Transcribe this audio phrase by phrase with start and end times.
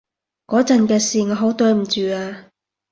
[0.47, 2.47] 嗰陣嘅事，我好對唔住啊